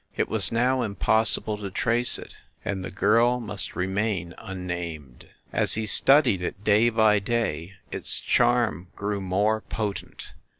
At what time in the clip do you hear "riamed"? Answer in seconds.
4.67-4.67